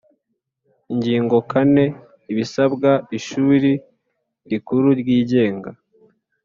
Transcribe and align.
Ingingo 0.93 1.35
kane 1.51 1.85
Ibisabwa 2.31 2.91
ishuri 3.17 3.69
rikuru 4.49 4.87
ryigenga 5.01 5.69